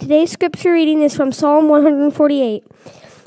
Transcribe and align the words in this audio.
Today's 0.00 0.30
scripture 0.32 0.72
reading 0.72 1.02
is 1.02 1.14
from 1.14 1.30
Psalm 1.30 1.68
148. 1.68 2.64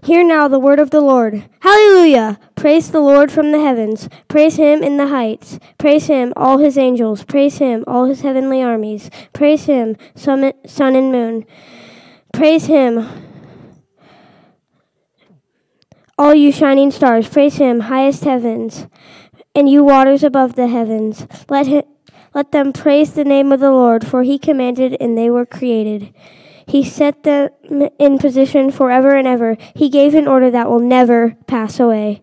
Hear 0.05 0.23
now 0.23 0.47
the 0.47 0.57
word 0.57 0.79
of 0.79 0.89
the 0.89 1.01
Lord. 1.01 1.47
Hallelujah! 1.59 2.39
Praise 2.55 2.89
the 2.89 2.99
Lord 2.99 3.31
from 3.31 3.51
the 3.51 3.59
heavens. 3.59 4.09
Praise 4.27 4.55
him 4.55 4.81
in 4.81 4.97
the 4.97 5.09
heights. 5.09 5.59
Praise 5.77 6.07
him, 6.07 6.33
all 6.35 6.57
his 6.57 6.75
angels. 6.75 7.23
Praise 7.25 7.59
him, 7.59 7.83
all 7.85 8.05
his 8.05 8.21
heavenly 8.21 8.63
armies. 8.63 9.11
Praise 9.33 9.65
him, 9.65 9.97
sun 10.15 10.51
and 10.73 11.11
moon. 11.11 11.45
Praise 12.33 12.65
him, 12.65 13.07
all 16.17 16.33
you 16.33 16.51
shining 16.51 16.89
stars. 16.89 17.29
Praise 17.29 17.57
him, 17.57 17.81
highest 17.81 18.23
heavens, 18.23 18.87
and 19.53 19.69
you 19.69 19.83
waters 19.83 20.23
above 20.23 20.55
the 20.55 20.69
heavens. 20.69 21.27
Let 21.47 21.67
him, 21.67 21.83
let 22.33 22.51
them 22.51 22.73
praise 22.73 23.13
the 23.13 23.23
name 23.23 23.51
of 23.51 23.59
the 23.59 23.71
Lord, 23.71 24.07
for 24.07 24.23
he 24.23 24.39
commanded 24.39 24.97
and 24.99 25.15
they 25.15 25.29
were 25.29 25.45
created. 25.45 26.11
He 26.67 26.83
set 26.83 27.23
them 27.23 27.49
in 27.99 28.17
position 28.17 28.71
forever 28.71 29.15
and 29.15 29.27
ever. 29.27 29.57
He 29.75 29.89
gave 29.89 30.13
an 30.15 30.27
order 30.27 30.49
that 30.51 30.69
will 30.69 30.79
never 30.79 31.35
pass 31.47 31.79
away. 31.79 32.21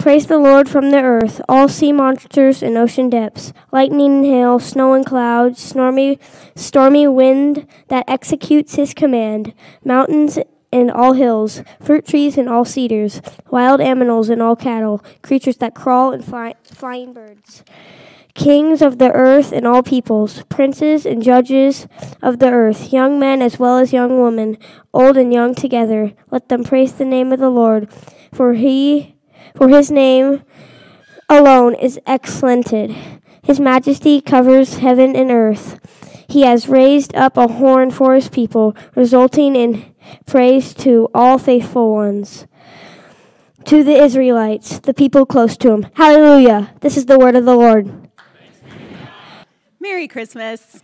Praise 0.00 0.26
the 0.26 0.38
Lord 0.38 0.68
from 0.68 0.90
the 0.90 1.00
earth, 1.00 1.40
all 1.48 1.68
sea 1.68 1.92
monsters 1.92 2.62
and 2.62 2.76
ocean 2.76 3.08
depths, 3.08 3.52
lightning 3.70 4.16
and 4.16 4.24
hail, 4.24 4.58
snow 4.58 4.94
and 4.94 5.06
clouds, 5.06 5.62
stormy, 5.62 6.18
stormy 6.56 7.06
wind 7.06 7.66
that 7.88 8.08
executes 8.08 8.74
his 8.74 8.94
command, 8.94 9.54
mountains 9.84 10.38
and 10.72 10.90
all 10.90 11.12
hills, 11.12 11.62
fruit 11.80 12.06
trees 12.06 12.36
and 12.36 12.48
all 12.48 12.64
cedars, 12.64 13.20
wild 13.50 13.80
animals 13.80 14.28
and 14.28 14.42
all 14.42 14.56
cattle, 14.56 15.04
creatures 15.22 15.58
that 15.58 15.74
crawl 15.74 16.12
and 16.12 16.24
fly, 16.24 16.54
flying 16.64 17.12
birds 17.12 17.62
kings 18.40 18.80
of 18.80 18.96
the 18.96 19.12
earth 19.12 19.52
and 19.52 19.66
all 19.66 19.82
peoples, 19.82 20.42
princes 20.48 21.04
and 21.04 21.22
judges 21.22 21.86
of 22.22 22.38
the 22.38 22.50
earth, 22.50 22.90
young 22.90 23.20
men 23.20 23.42
as 23.42 23.58
well 23.58 23.76
as 23.76 23.92
young 23.92 24.18
women, 24.18 24.56
old 24.94 25.18
and 25.18 25.30
young 25.30 25.54
together. 25.54 26.14
Let 26.30 26.48
them 26.48 26.64
praise 26.64 26.94
the 26.94 27.04
name 27.04 27.34
of 27.34 27.38
the 27.38 27.50
Lord, 27.50 27.92
for 28.32 28.54
he 28.54 29.14
for 29.54 29.68
his 29.68 29.90
name 29.90 30.42
alone 31.28 31.74
is 31.74 32.00
excellented. 32.06 32.96
His 33.42 33.60
majesty 33.60 34.22
covers 34.22 34.78
heaven 34.78 35.14
and 35.14 35.30
earth. 35.30 35.78
He 36.26 36.42
has 36.42 36.66
raised 36.66 37.14
up 37.14 37.36
a 37.36 37.46
horn 37.46 37.90
for 37.90 38.14
his 38.14 38.30
people, 38.30 38.74
resulting 38.94 39.54
in 39.54 39.94
praise 40.24 40.72
to 40.74 41.08
all 41.12 41.36
faithful 41.36 41.92
ones. 41.92 42.46
To 43.66 43.84
the 43.84 44.02
Israelites, 44.02 44.78
the 44.78 44.94
people 44.94 45.26
close 45.26 45.58
to 45.58 45.72
him. 45.72 45.86
Hallelujah. 45.94 46.72
This 46.80 46.96
is 46.96 47.04
the 47.04 47.18
word 47.18 47.36
of 47.36 47.44
the 47.44 47.54
Lord. 47.54 47.99
Merry 49.82 50.08
Christmas. 50.08 50.82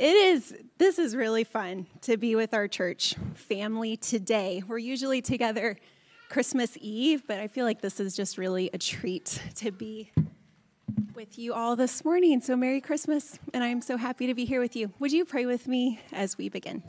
It 0.00 0.14
is, 0.16 0.52
this 0.78 0.98
is 0.98 1.14
really 1.14 1.44
fun 1.44 1.86
to 2.02 2.16
be 2.16 2.34
with 2.34 2.52
our 2.52 2.66
church 2.66 3.14
family 3.34 3.96
today. 3.96 4.64
We're 4.66 4.78
usually 4.78 5.22
together 5.22 5.76
Christmas 6.28 6.76
Eve, 6.80 7.22
but 7.28 7.38
I 7.38 7.46
feel 7.46 7.64
like 7.64 7.80
this 7.80 8.00
is 8.00 8.16
just 8.16 8.36
really 8.36 8.68
a 8.72 8.78
treat 8.78 9.40
to 9.56 9.70
be 9.70 10.10
with 11.14 11.38
you 11.38 11.54
all 11.54 11.76
this 11.76 12.04
morning. 12.04 12.40
So, 12.40 12.56
Merry 12.56 12.80
Christmas, 12.80 13.38
and 13.54 13.62
I'm 13.62 13.80
so 13.80 13.96
happy 13.96 14.26
to 14.26 14.34
be 14.34 14.44
here 14.44 14.60
with 14.60 14.74
you. 14.74 14.92
Would 14.98 15.12
you 15.12 15.24
pray 15.24 15.46
with 15.46 15.68
me 15.68 16.00
as 16.12 16.36
we 16.36 16.48
begin? 16.48 16.82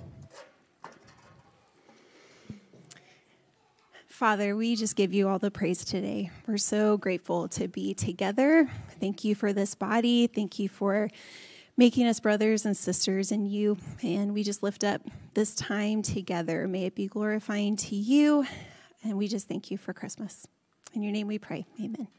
Father, 4.19 4.53
we 4.53 4.75
just 4.75 4.97
give 4.97 5.13
you 5.13 5.29
all 5.29 5.39
the 5.39 5.49
praise 5.49 5.85
today. 5.85 6.29
We're 6.45 6.57
so 6.57 6.97
grateful 6.97 7.47
to 7.47 7.69
be 7.69 7.93
together. 7.93 8.69
Thank 8.99 9.23
you 9.23 9.33
for 9.33 9.53
this 9.53 9.75
body. 9.75 10.27
Thank 10.27 10.59
you 10.59 10.67
for 10.67 11.09
making 11.77 12.05
us 12.05 12.19
brothers 12.19 12.65
and 12.65 12.75
sisters 12.75 13.31
in 13.31 13.45
you. 13.45 13.77
And 14.03 14.33
we 14.33 14.43
just 14.43 14.61
lift 14.61 14.83
up 14.83 15.03
this 15.35 15.55
time 15.55 16.01
together. 16.01 16.67
May 16.67 16.83
it 16.83 16.95
be 16.95 17.07
glorifying 17.07 17.77
to 17.77 17.95
you. 17.95 18.45
And 19.05 19.17
we 19.17 19.29
just 19.29 19.47
thank 19.47 19.71
you 19.71 19.77
for 19.77 19.93
Christmas. 19.93 20.45
In 20.93 21.01
your 21.01 21.13
name 21.13 21.27
we 21.27 21.39
pray. 21.39 21.65
Amen. 21.79 22.09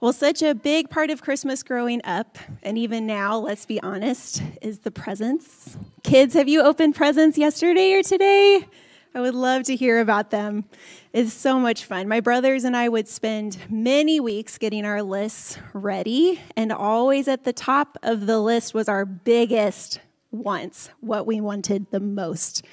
Well, 0.00 0.14
such 0.14 0.40
a 0.40 0.54
big 0.54 0.88
part 0.88 1.10
of 1.10 1.20
Christmas 1.20 1.62
growing 1.62 2.00
up, 2.04 2.38
and 2.62 2.78
even 2.78 3.06
now, 3.06 3.36
let's 3.36 3.66
be 3.66 3.82
honest, 3.82 4.42
is 4.62 4.78
the 4.78 4.90
presents. 4.90 5.76
Kids, 6.04 6.32
have 6.32 6.48
you 6.48 6.62
opened 6.62 6.94
presents 6.94 7.36
yesterday 7.36 7.92
or 7.92 8.02
today? 8.02 8.66
I 9.12 9.20
would 9.20 9.34
love 9.34 9.64
to 9.64 9.74
hear 9.74 9.98
about 9.98 10.30
them. 10.30 10.66
It's 11.12 11.32
so 11.32 11.58
much 11.58 11.84
fun. 11.84 12.06
My 12.06 12.20
brothers 12.20 12.62
and 12.62 12.76
I 12.76 12.88
would 12.88 13.08
spend 13.08 13.58
many 13.68 14.20
weeks 14.20 14.56
getting 14.56 14.84
our 14.84 15.02
lists 15.02 15.58
ready, 15.72 16.40
and 16.56 16.72
always 16.72 17.26
at 17.26 17.42
the 17.42 17.52
top 17.52 17.98
of 18.04 18.26
the 18.26 18.38
list 18.38 18.72
was 18.72 18.88
our 18.88 19.04
biggest 19.04 19.98
wants, 20.30 20.90
what 21.00 21.26
we 21.26 21.40
wanted 21.40 21.90
the 21.90 21.98
most. 21.98 22.64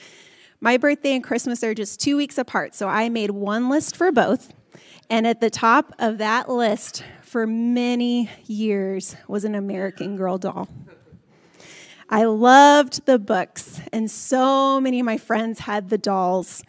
My 0.62 0.78
birthday 0.78 1.16
and 1.16 1.24
Christmas 1.24 1.64
are 1.64 1.74
just 1.74 2.00
two 2.00 2.16
weeks 2.16 2.38
apart, 2.38 2.76
so 2.76 2.88
I 2.88 3.10
made 3.10 3.32
one 3.32 3.68
list 3.68 3.96
for 3.96 4.12
both. 4.12 4.54
And 5.10 5.26
at 5.26 5.42
the 5.42 5.50
top 5.50 5.94
of 5.98 6.20
that 6.20 6.50
list 6.50 7.04
for 7.24 7.48
many 7.48 8.30
years 8.46 9.16
was 9.28 9.44
an 9.44 9.56
American 9.56 10.16
Girl 10.18 10.38
doll. 10.38 10.68
I 12.10 12.24
loved 12.24 13.06
the 13.06 13.20
books, 13.20 13.82
and 13.92 14.10
so 14.10 14.80
many 14.80 15.02
of 15.02 15.06
my 15.06 15.18
friends 15.18 15.60
had 15.60 15.90
the 15.90 15.98
dolls. 15.98 16.64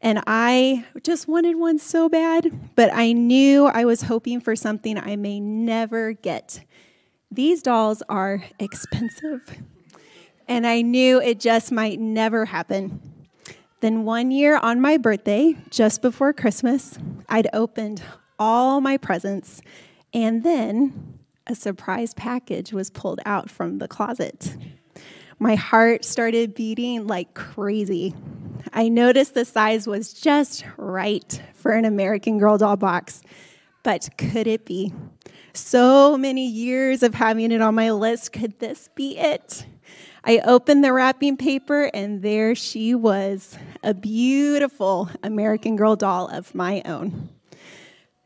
And 0.00 0.22
I 0.26 0.84
just 1.02 1.26
wanted 1.26 1.56
one 1.56 1.78
so 1.80 2.08
bad, 2.08 2.76
but 2.76 2.90
I 2.92 3.12
knew 3.12 3.66
I 3.66 3.86
was 3.86 4.02
hoping 4.02 4.40
for 4.40 4.54
something 4.54 4.96
I 4.96 5.16
may 5.16 5.40
never 5.40 6.12
get. 6.12 6.64
These 7.28 7.62
dolls 7.62 8.04
are 8.08 8.44
expensive, 8.60 9.58
and 10.46 10.64
I 10.64 10.82
knew 10.82 11.20
it 11.20 11.40
just 11.40 11.72
might 11.72 11.98
never 11.98 12.44
happen. 12.44 13.00
Then 13.80 14.04
one 14.04 14.30
year 14.30 14.58
on 14.58 14.80
my 14.80 14.96
birthday, 14.96 15.56
just 15.70 16.02
before 16.02 16.32
Christmas, 16.32 16.98
I'd 17.28 17.48
opened 17.52 18.00
all 18.38 18.80
my 18.80 18.96
presents, 18.96 19.60
and 20.12 20.44
then 20.44 21.18
a 21.48 21.56
surprise 21.56 22.14
package 22.14 22.72
was 22.72 22.90
pulled 22.90 23.20
out 23.26 23.50
from 23.50 23.78
the 23.78 23.88
closet 23.88 24.56
my 25.44 25.56
heart 25.56 26.06
started 26.06 26.54
beating 26.54 27.06
like 27.06 27.34
crazy. 27.34 28.14
I 28.72 28.88
noticed 28.88 29.34
the 29.34 29.44
size 29.44 29.86
was 29.86 30.14
just 30.14 30.64
right 30.78 31.42
for 31.52 31.72
an 31.72 31.84
American 31.84 32.38
Girl 32.38 32.56
doll 32.56 32.76
box, 32.76 33.20
but 33.82 34.08
could 34.16 34.46
it 34.46 34.64
be? 34.64 34.94
So 35.52 36.16
many 36.16 36.48
years 36.48 37.02
of 37.02 37.12
having 37.12 37.52
it 37.52 37.60
on 37.60 37.74
my 37.74 37.90
list, 37.90 38.32
could 38.32 38.58
this 38.58 38.88
be 38.94 39.18
it? 39.18 39.66
I 40.24 40.38
opened 40.46 40.82
the 40.82 40.94
wrapping 40.94 41.36
paper, 41.36 41.90
and 41.92 42.22
there 42.22 42.54
she 42.54 42.94
was, 42.94 43.58
a 43.82 43.92
beautiful 43.92 45.10
American 45.22 45.76
Girl 45.76 45.94
doll 45.94 46.28
of 46.28 46.54
my 46.54 46.80
own. 46.86 47.28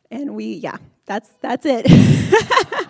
And 0.08 0.36
we, 0.36 0.52
yeah, 0.52 0.76
that's 1.06 1.30
that's 1.40 1.66
it. 1.66 1.84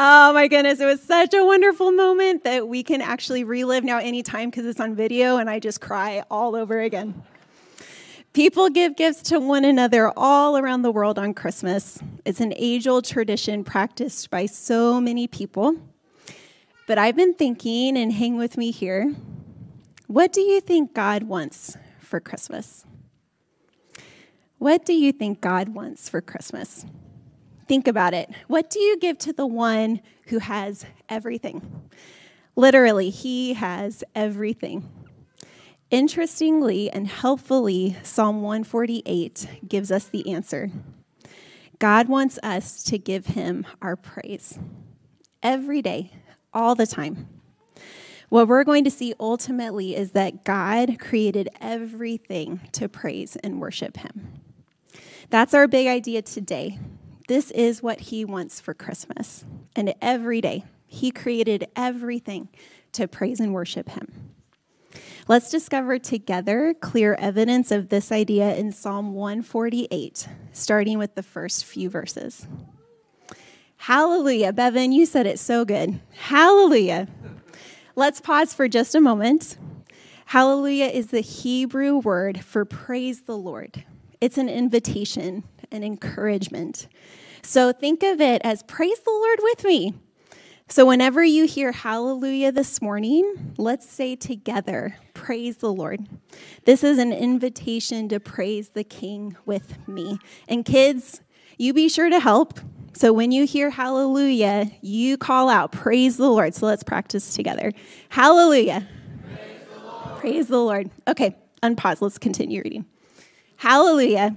Oh 0.00 0.32
my 0.32 0.46
goodness, 0.46 0.78
it 0.78 0.84
was 0.84 1.02
such 1.02 1.34
a 1.34 1.44
wonderful 1.44 1.90
moment 1.90 2.44
that 2.44 2.68
we 2.68 2.84
can 2.84 3.02
actually 3.02 3.42
relive 3.42 3.82
now 3.82 3.98
anytime 3.98 4.48
because 4.48 4.64
it's 4.64 4.78
on 4.78 4.94
video 4.94 5.38
and 5.38 5.50
I 5.50 5.58
just 5.58 5.80
cry 5.80 6.22
all 6.30 6.54
over 6.54 6.80
again. 6.80 7.20
People 8.32 8.70
give 8.70 8.94
gifts 8.94 9.22
to 9.30 9.40
one 9.40 9.64
another 9.64 10.12
all 10.16 10.56
around 10.56 10.82
the 10.82 10.92
world 10.92 11.18
on 11.18 11.34
Christmas. 11.34 11.98
It's 12.24 12.38
an 12.38 12.54
age 12.54 12.86
old 12.86 13.06
tradition 13.06 13.64
practiced 13.64 14.30
by 14.30 14.46
so 14.46 15.00
many 15.00 15.26
people. 15.26 15.74
But 16.86 16.98
I've 16.98 17.16
been 17.16 17.34
thinking, 17.34 17.98
and 17.98 18.12
hang 18.12 18.36
with 18.36 18.56
me 18.56 18.70
here 18.70 19.16
what 20.06 20.32
do 20.32 20.42
you 20.42 20.60
think 20.60 20.94
God 20.94 21.24
wants 21.24 21.76
for 21.98 22.20
Christmas? 22.20 22.84
What 24.58 24.86
do 24.86 24.92
you 24.92 25.10
think 25.10 25.40
God 25.40 25.70
wants 25.70 26.08
for 26.08 26.20
Christmas? 26.20 26.86
Think 27.68 27.86
about 27.86 28.14
it. 28.14 28.30
What 28.46 28.70
do 28.70 28.80
you 28.80 28.98
give 28.98 29.18
to 29.18 29.32
the 29.34 29.46
one 29.46 30.00
who 30.28 30.38
has 30.38 30.86
everything? 31.10 31.90
Literally, 32.56 33.10
he 33.10 33.52
has 33.54 34.02
everything. 34.14 34.88
Interestingly 35.90 36.90
and 36.90 37.06
helpfully, 37.06 37.96
Psalm 38.02 38.40
148 38.40 39.60
gives 39.68 39.92
us 39.92 40.06
the 40.06 40.32
answer. 40.32 40.70
God 41.78 42.08
wants 42.08 42.38
us 42.42 42.82
to 42.84 42.98
give 42.98 43.26
him 43.26 43.66
our 43.80 43.96
praise 43.96 44.58
every 45.42 45.82
day, 45.82 46.10
all 46.52 46.74
the 46.74 46.86
time. 46.86 47.28
What 48.30 48.48
we're 48.48 48.64
going 48.64 48.84
to 48.84 48.90
see 48.90 49.14
ultimately 49.20 49.94
is 49.94 50.12
that 50.12 50.44
God 50.44 50.98
created 50.98 51.48
everything 51.60 52.60
to 52.72 52.88
praise 52.88 53.36
and 53.36 53.60
worship 53.60 53.98
him. 53.98 54.40
That's 55.30 55.54
our 55.54 55.68
big 55.68 55.86
idea 55.86 56.22
today. 56.22 56.78
This 57.28 57.50
is 57.52 57.82
what 57.82 58.00
He 58.00 58.24
wants 58.24 58.60
for 58.60 58.74
Christmas. 58.74 59.44
And 59.76 59.94
every 60.02 60.40
day, 60.40 60.64
He 60.86 61.10
created 61.10 61.68
everything 61.76 62.48
to 62.92 63.06
praise 63.06 63.38
and 63.38 63.54
worship 63.54 63.90
Him. 63.90 64.32
Let's 65.28 65.50
discover 65.50 65.98
together 65.98 66.74
clear 66.80 67.14
evidence 67.14 67.70
of 67.70 67.90
this 67.90 68.10
idea 68.10 68.56
in 68.56 68.72
Psalm 68.72 69.12
148, 69.12 70.26
starting 70.52 70.98
with 70.98 71.14
the 71.14 71.22
first 71.22 71.66
few 71.66 71.90
verses. 71.90 72.46
Hallelujah. 73.76 74.52
Bevan, 74.54 74.92
you 74.92 75.04
said 75.04 75.26
it 75.26 75.38
so 75.38 75.66
good. 75.66 76.00
Hallelujah. 76.14 77.08
Let's 77.94 78.22
pause 78.22 78.54
for 78.54 78.68
just 78.68 78.94
a 78.94 79.00
moment. 79.00 79.58
Hallelujah 80.24 80.86
is 80.86 81.08
the 81.08 81.20
Hebrew 81.20 81.98
word 81.98 82.40
for 82.40 82.64
praise 82.64 83.22
the 83.22 83.36
Lord. 83.36 83.84
It's 84.20 84.38
an 84.38 84.48
invitation, 84.48 85.44
an 85.70 85.84
encouragement. 85.84 86.88
So 87.42 87.72
think 87.72 88.02
of 88.02 88.20
it 88.20 88.42
as 88.44 88.62
praise 88.64 89.00
the 89.00 89.10
Lord 89.10 89.38
with 89.42 89.64
me. 89.64 89.94
So, 90.70 90.84
whenever 90.84 91.24
you 91.24 91.46
hear 91.46 91.72
hallelujah 91.72 92.52
this 92.52 92.82
morning, 92.82 93.54
let's 93.56 93.88
say 93.88 94.14
together, 94.16 94.96
praise 95.14 95.56
the 95.56 95.72
Lord. 95.72 96.06
This 96.66 96.84
is 96.84 96.98
an 96.98 97.10
invitation 97.10 98.06
to 98.10 98.20
praise 98.20 98.68
the 98.68 98.84
King 98.84 99.34
with 99.46 99.78
me. 99.88 100.18
And 100.46 100.66
kids, 100.66 101.22
you 101.56 101.72
be 101.72 101.88
sure 101.88 102.10
to 102.10 102.20
help. 102.20 102.60
So, 102.92 103.14
when 103.14 103.32
you 103.32 103.46
hear 103.46 103.70
hallelujah, 103.70 104.70
you 104.82 105.16
call 105.16 105.48
out, 105.48 105.72
praise 105.72 106.18
the 106.18 106.28
Lord. 106.28 106.54
So, 106.54 106.66
let's 106.66 106.82
practice 106.82 107.34
together. 107.34 107.72
Hallelujah. 108.10 108.86
Praise 109.24 109.60
the 109.72 109.86
Lord. 109.86 110.20
Praise 110.20 110.46
the 110.48 110.58
Lord. 110.58 110.90
Okay, 111.08 111.34
unpause. 111.62 112.02
Let's 112.02 112.18
continue 112.18 112.60
reading. 112.62 112.84
Hallelujah. 113.56 114.36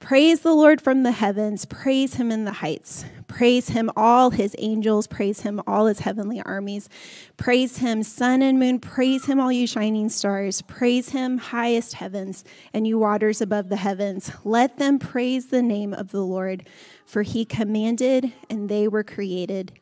Praise 0.00 0.40
the 0.40 0.54
Lord 0.54 0.80
from 0.80 1.02
the 1.02 1.12
heavens. 1.12 1.64
Praise 1.64 2.14
him 2.14 2.30
in 2.30 2.44
the 2.44 2.52
heights. 2.52 3.04
Praise 3.26 3.70
him, 3.70 3.90
all 3.96 4.30
his 4.30 4.54
angels. 4.58 5.06
Praise 5.06 5.40
him, 5.40 5.60
all 5.66 5.86
his 5.86 6.00
heavenly 6.00 6.40
armies. 6.42 6.88
Praise 7.36 7.78
him, 7.78 8.02
sun 8.04 8.40
and 8.40 8.58
moon. 8.60 8.78
Praise 8.78 9.26
him, 9.26 9.40
all 9.40 9.50
you 9.50 9.66
shining 9.66 10.08
stars. 10.08 10.62
Praise 10.62 11.10
him, 11.10 11.38
highest 11.38 11.94
heavens, 11.94 12.44
and 12.72 12.86
you 12.86 12.96
waters 12.96 13.40
above 13.40 13.68
the 13.68 13.76
heavens. 13.76 14.30
Let 14.44 14.78
them 14.78 14.98
praise 15.00 15.46
the 15.46 15.62
name 15.62 15.92
of 15.92 16.12
the 16.12 16.22
Lord, 16.22 16.68
for 17.04 17.22
he 17.22 17.44
commanded 17.44 18.32
and 18.48 18.68
they 18.68 18.86
were 18.86 19.04
created. 19.04 19.72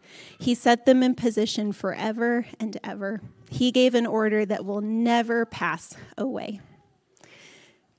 He 0.40 0.54
set 0.54 0.86
them 0.86 1.02
in 1.02 1.14
position 1.14 1.72
forever 1.72 2.46
and 2.58 2.78
ever. 2.82 3.20
He 3.50 3.70
gave 3.70 3.94
an 3.94 4.06
order 4.06 4.46
that 4.46 4.64
will 4.64 4.80
never 4.80 5.44
pass 5.44 5.94
away. 6.16 6.60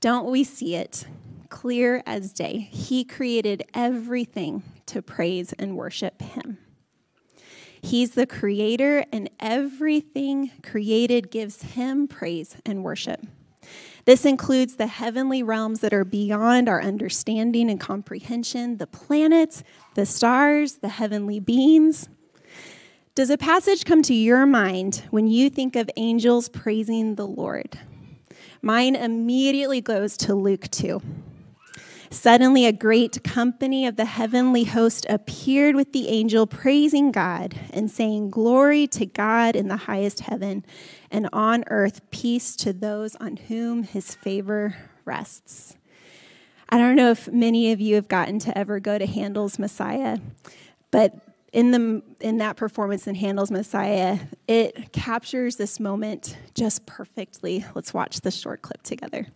Don't 0.00 0.30
we 0.30 0.44
see 0.44 0.74
it? 0.74 1.06
Clear 1.48 2.02
as 2.06 2.32
day. 2.32 2.68
He 2.70 3.04
created 3.04 3.64
everything 3.74 4.62
to 4.86 5.02
praise 5.02 5.52
and 5.54 5.76
worship 5.76 6.20
Him. 6.22 6.58
He's 7.80 8.12
the 8.12 8.26
creator, 8.26 9.04
and 9.12 9.30
everything 9.38 10.50
created 10.62 11.30
gives 11.30 11.62
Him 11.62 12.08
praise 12.08 12.56
and 12.66 12.82
worship. 12.82 13.24
This 14.04 14.24
includes 14.24 14.76
the 14.76 14.86
heavenly 14.86 15.42
realms 15.42 15.80
that 15.80 15.92
are 15.92 16.04
beyond 16.04 16.68
our 16.68 16.80
understanding 16.80 17.70
and 17.70 17.78
comprehension 17.78 18.78
the 18.78 18.86
planets, 18.86 19.62
the 19.94 20.06
stars, 20.06 20.76
the 20.76 20.88
heavenly 20.88 21.40
beings. 21.40 22.08
Does 23.14 23.30
a 23.30 23.36
passage 23.36 23.84
come 23.84 24.02
to 24.04 24.14
your 24.14 24.46
mind 24.46 25.04
when 25.10 25.26
you 25.26 25.50
think 25.50 25.76
of 25.76 25.90
angels 25.96 26.48
praising 26.48 27.16
the 27.16 27.26
Lord? 27.26 27.78
Mine 28.62 28.96
immediately 28.96 29.80
goes 29.80 30.16
to 30.18 30.34
Luke 30.34 30.68
2. 30.70 31.02
Suddenly, 32.10 32.64
a 32.64 32.72
great 32.72 33.22
company 33.22 33.86
of 33.86 33.96
the 33.96 34.06
heavenly 34.06 34.64
host 34.64 35.04
appeared 35.10 35.74
with 35.74 35.92
the 35.92 36.08
angel, 36.08 36.46
praising 36.46 37.12
God 37.12 37.58
and 37.70 37.90
saying, 37.90 38.30
Glory 38.30 38.86
to 38.88 39.04
God 39.04 39.54
in 39.54 39.68
the 39.68 39.76
highest 39.76 40.20
heaven, 40.20 40.64
and 41.10 41.28
on 41.32 41.64
earth 41.68 42.00
peace 42.10 42.56
to 42.56 42.72
those 42.72 43.14
on 43.16 43.36
whom 43.36 43.82
his 43.82 44.14
favor 44.14 44.74
rests. 45.04 45.76
I 46.70 46.78
don't 46.78 46.96
know 46.96 47.10
if 47.10 47.28
many 47.28 47.72
of 47.72 47.80
you 47.80 47.94
have 47.96 48.08
gotten 48.08 48.38
to 48.40 48.56
ever 48.56 48.80
go 48.80 48.98
to 48.98 49.06
Handel's 49.06 49.58
Messiah, 49.58 50.18
but 50.90 51.14
in, 51.52 51.70
the, 51.70 52.02
in 52.20 52.38
that 52.38 52.56
performance 52.56 53.06
in 53.06 53.14
Handel's 53.14 53.50
Messiah, 53.50 54.18
it 54.46 54.92
captures 54.92 55.56
this 55.56 55.80
moment 55.80 56.36
just 56.54 56.84
perfectly. 56.86 57.64
Let's 57.74 57.94
watch 57.94 58.20
the 58.20 58.30
short 58.30 58.62
clip 58.62 58.82
together. 58.82 59.26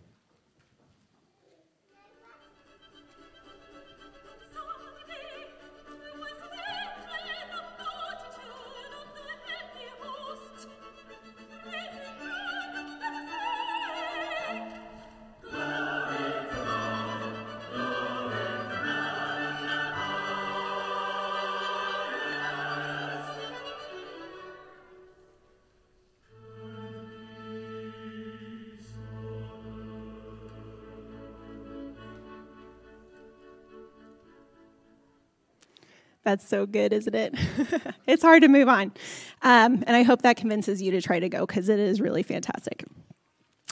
That's 36.23 36.47
so 36.47 36.65
good, 36.65 36.93
isn't 36.93 37.13
it? 37.13 37.35
it's 38.07 38.23
hard 38.23 38.43
to 38.43 38.47
move 38.47 38.69
on. 38.69 38.93
Um, 39.41 39.83
and 39.85 39.95
I 39.95 40.03
hope 40.03 40.21
that 40.21 40.37
convinces 40.37 40.81
you 40.81 40.91
to 40.91 41.01
try 41.01 41.19
to 41.19 41.27
go 41.27 41.45
because 41.45 41.67
it 41.69 41.79
is 41.79 41.99
really 41.99 42.23
fantastic. 42.23 42.85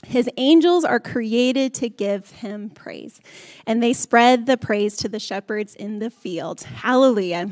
His 0.05 0.29
angels 0.35 0.83
are 0.83 0.99
created 0.99 1.73
to 1.75 1.87
give 1.87 2.31
him 2.31 2.69
praise, 2.71 3.21
and 3.65 3.81
they 3.81 3.93
spread 3.93 4.47
the 4.47 4.57
praise 4.57 4.97
to 4.97 5.09
the 5.09 5.19
shepherds 5.19 5.75
in 5.75 5.99
the 5.99 6.09
field. 6.09 6.61
Hallelujah. 6.61 7.51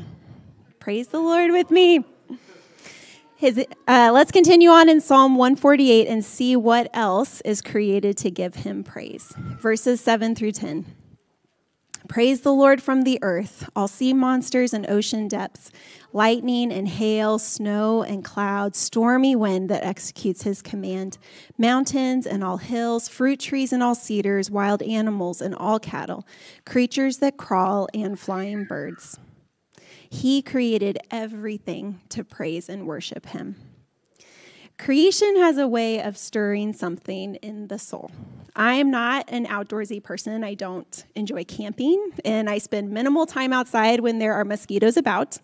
Praise 0.80 1.08
the 1.08 1.20
Lord 1.20 1.52
with 1.52 1.70
me. 1.70 2.04
His, 3.36 3.64
uh, 3.88 4.10
let's 4.12 4.30
continue 4.32 4.68
on 4.68 4.90
in 4.90 5.00
Psalm 5.00 5.36
148 5.36 6.08
and 6.08 6.22
see 6.22 6.56
what 6.56 6.90
else 6.92 7.40
is 7.42 7.62
created 7.62 8.18
to 8.18 8.30
give 8.30 8.54
him 8.56 8.84
praise. 8.84 9.32
Verses 9.36 10.00
7 10.02 10.34
through 10.34 10.52
10. 10.52 10.84
Praise 12.10 12.40
the 12.40 12.52
Lord 12.52 12.82
from 12.82 13.02
the 13.02 13.20
earth, 13.22 13.70
all 13.76 13.86
sea 13.86 14.12
monsters 14.12 14.74
and 14.74 14.84
ocean 14.90 15.28
depths, 15.28 15.70
lightning 16.12 16.72
and 16.72 16.88
hail, 16.88 17.38
snow 17.38 18.02
and 18.02 18.24
clouds, 18.24 18.78
stormy 18.78 19.36
wind 19.36 19.70
that 19.70 19.84
executes 19.84 20.42
his 20.42 20.60
command, 20.60 21.18
mountains 21.56 22.26
and 22.26 22.42
all 22.42 22.56
hills, 22.56 23.06
fruit 23.06 23.38
trees 23.38 23.72
and 23.72 23.80
all 23.80 23.94
cedars, 23.94 24.50
wild 24.50 24.82
animals 24.82 25.40
and 25.40 25.54
all 25.54 25.78
cattle, 25.78 26.26
creatures 26.66 27.18
that 27.18 27.36
crawl 27.36 27.86
and 27.94 28.18
flying 28.18 28.64
birds. 28.64 29.16
He 30.10 30.42
created 30.42 30.98
everything 31.12 32.00
to 32.08 32.24
praise 32.24 32.68
and 32.68 32.88
worship 32.88 33.26
him. 33.26 33.54
Creation 34.82 35.36
has 35.36 35.58
a 35.58 35.68
way 35.68 36.00
of 36.00 36.16
stirring 36.16 36.72
something 36.72 37.34
in 37.36 37.66
the 37.66 37.78
soul. 37.78 38.10
I 38.56 38.76
am 38.76 38.90
not 38.90 39.26
an 39.28 39.44
outdoorsy 39.44 40.02
person. 40.02 40.42
I 40.42 40.54
don't 40.54 41.04
enjoy 41.14 41.44
camping, 41.44 42.12
and 42.24 42.48
I 42.48 42.56
spend 42.56 42.90
minimal 42.90 43.26
time 43.26 43.52
outside 43.52 44.00
when 44.00 44.18
there 44.18 44.32
are 44.32 44.44
mosquitoes 44.44 44.96
about. 44.96 45.36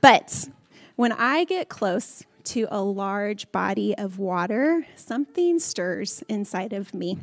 But 0.00 0.48
when 0.94 1.10
I 1.10 1.42
get 1.44 1.68
close 1.68 2.22
to 2.44 2.68
a 2.70 2.80
large 2.80 3.50
body 3.50 3.98
of 3.98 4.20
water, 4.20 4.86
something 4.94 5.58
stirs 5.58 6.22
inside 6.28 6.72
of 6.72 6.94
me. 6.94 7.18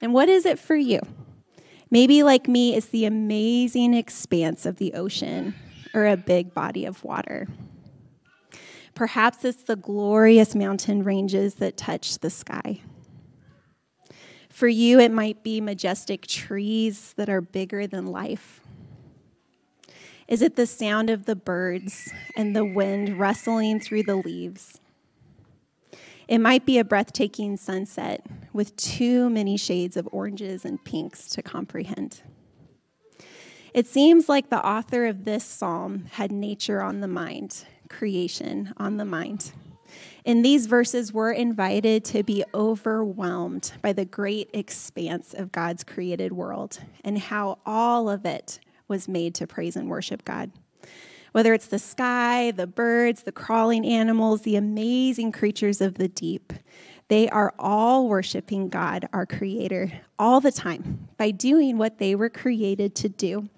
And 0.00 0.14
what 0.14 0.30
is 0.30 0.46
it 0.46 0.58
for 0.58 0.76
you? 0.76 1.00
Maybe, 1.90 2.22
like 2.22 2.48
me, 2.48 2.74
it's 2.74 2.86
the 2.86 3.04
amazing 3.04 3.92
expanse 3.92 4.64
of 4.64 4.76
the 4.76 4.94
ocean 4.94 5.54
or 5.92 6.06
a 6.06 6.16
big 6.16 6.54
body 6.54 6.86
of 6.86 7.04
water. 7.04 7.48
Perhaps 8.98 9.44
it's 9.44 9.62
the 9.62 9.76
glorious 9.76 10.56
mountain 10.56 11.04
ranges 11.04 11.54
that 11.54 11.76
touch 11.76 12.18
the 12.18 12.30
sky. 12.30 12.80
For 14.48 14.66
you, 14.66 14.98
it 14.98 15.12
might 15.12 15.44
be 15.44 15.60
majestic 15.60 16.26
trees 16.26 17.12
that 17.16 17.28
are 17.28 17.40
bigger 17.40 17.86
than 17.86 18.06
life. 18.06 18.60
Is 20.26 20.42
it 20.42 20.56
the 20.56 20.66
sound 20.66 21.10
of 21.10 21.26
the 21.26 21.36
birds 21.36 22.12
and 22.36 22.56
the 22.56 22.64
wind 22.64 23.20
rustling 23.20 23.78
through 23.78 24.02
the 24.02 24.16
leaves? 24.16 24.80
It 26.26 26.38
might 26.38 26.66
be 26.66 26.80
a 26.80 26.84
breathtaking 26.84 27.56
sunset 27.56 28.26
with 28.52 28.74
too 28.74 29.30
many 29.30 29.56
shades 29.56 29.96
of 29.96 30.08
oranges 30.10 30.64
and 30.64 30.84
pinks 30.84 31.28
to 31.28 31.40
comprehend. 31.40 32.22
It 33.72 33.86
seems 33.86 34.28
like 34.28 34.50
the 34.50 34.66
author 34.66 35.06
of 35.06 35.24
this 35.24 35.44
psalm 35.44 36.06
had 36.10 36.32
nature 36.32 36.82
on 36.82 36.98
the 36.98 37.06
mind 37.06 37.64
creation 37.88 38.72
on 38.76 38.96
the 38.96 39.04
mind. 39.04 39.52
In 40.24 40.42
these 40.42 40.66
verses, 40.66 41.12
we're 41.12 41.32
invited 41.32 42.04
to 42.06 42.22
be 42.22 42.44
overwhelmed 42.52 43.72
by 43.80 43.92
the 43.92 44.04
great 44.04 44.50
expanse 44.52 45.32
of 45.32 45.52
God's 45.52 45.84
created 45.84 46.32
world 46.32 46.80
and 47.02 47.18
how 47.18 47.58
all 47.64 48.10
of 48.10 48.26
it 48.26 48.60
was 48.88 49.08
made 49.08 49.34
to 49.36 49.46
praise 49.46 49.76
and 49.76 49.88
worship 49.88 50.24
God. 50.24 50.50
Whether 51.32 51.54
it's 51.54 51.66
the 51.66 51.78
sky, 51.78 52.50
the 52.50 52.66
birds, 52.66 53.22
the 53.22 53.32
crawling 53.32 53.86
animals, 53.86 54.42
the 54.42 54.56
amazing 54.56 55.32
creatures 55.32 55.80
of 55.80 55.94
the 55.94 56.08
deep, 56.08 56.52
they 57.08 57.28
are 57.30 57.54
all 57.58 58.08
worshiping 58.08 58.68
God, 58.68 59.08
our 59.12 59.24
Creator, 59.24 59.92
all 60.18 60.40
the 60.40 60.52
time 60.52 61.08
by 61.16 61.30
doing 61.30 61.78
what 61.78 61.98
they 61.98 62.14
were 62.14 62.28
created 62.28 62.94
to 62.96 63.08
do. 63.08 63.48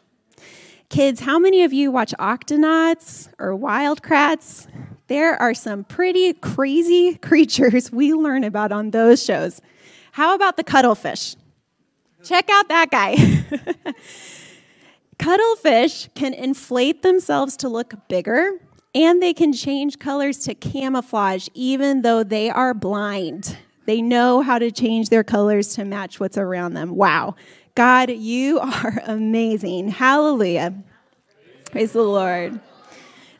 Kids, 0.91 1.21
how 1.21 1.39
many 1.39 1.63
of 1.63 1.73
you 1.73 1.93
watch 1.93 2.13
Octonauts 2.19 3.29
or 3.39 3.55
Wild 3.55 4.03
Kratts? 4.03 4.67
There 5.07 5.41
are 5.41 5.55
some 5.55 5.85
pretty 5.85 6.33
crazy 6.33 7.15
creatures 7.23 7.93
we 7.93 8.13
learn 8.13 8.43
about 8.43 8.73
on 8.73 8.91
those 8.91 9.25
shows. 9.25 9.61
How 10.11 10.35
about 10.35 10.57
the 10.57 10.65
cuttlefish? 10.65 11.37
Check 12.25 12.51
out 12.51 12.69
that 12.69 12.91
guy. 12.91 13.15
Cuttlefish 15.21 16.09
can 16.17 16.35
inflate 16.35 17.03
themselves 17.03 17.57
to 17.59 17.69
look 17.69 17.95
bigger 18.09 18.51
and 18.93 19.23
they 19.23 19.33
can 19.33 19.53
change 19.53 20.01
colors 20.01 20.39
to 20.39 20.57
camouflage 20.57 21.47
even 21.55 22.03
though 22.03 22.25
they 22.25 22.51
are 22.51 22.75
blind. 22.75 23.57
They 23.87 24.03
know 24.03 24.41
how 24.41 24.59
to 24.59 24.73
change 24.73 25.09
their 25.09 25.25
colors 25.25 25.75
to 25.75 25.85
match 25.85 26.19
what's 26.19 26.37
around 26.37 26.75
them. 26.75 26.97
Wow. 26.97 27.37
God, 27.75 28.11
you 28.11 28.61
are 28.61 29.03
amazing. 29.07 29.91
Hallelujah. 29.91 30.75
Praise 31.71 31.93
the 31.93 32.03
Lord. 32.03 32.61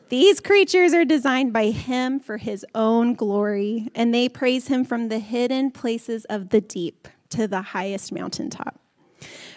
These 0.09 0.41
creatures 0.41 0.93
are 0.93 1.05
designed 1.05 1.53
by 1.53 1.71
Him 1.71 2.19
for 2.19 2.37
His 2.37 2.67
own 2.75 3.15
glory, 3.15 3.89
and 3.95 4.13
they 4.13 4.29
praise 4.29 4.69
Him 4.69 4.85
from 4.85 5.09
the 5.09 5.21
hidden 5.21 5.71
places 5.71 6.25
of 6.27 6.49
the 6.49 6.61
deep 6.61 7.09
to 7.31 7.47
the 7.47 7.63
highest 7.63 8.13
mountaintop. 8.13 8.81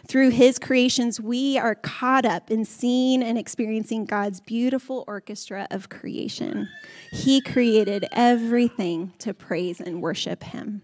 Through 0.07 0.31
his 0.31 0.59
creations, 0.59 1.21
we 1.21 1.57
are 1.57 1.75
caught 1.75 2.25
up 2.25 2.51
in 2.51 2.65
seeing 2.65 3.23
and 3.23 3.37
experiencing 3.37 4.05
God's 4.05 4.41
beautiful 4.41 5.05
orchestra 5.07 5.65
of 5.71 5.89
creation. 5.89 6.67
He 7.11 7.39
created 7.39 8.07
everything 8.11 9.13
to 9.19 9.33
praise 9.33 9.79
and 9.79 10.01
worship 10.01 10.43
him. 10.43 10.81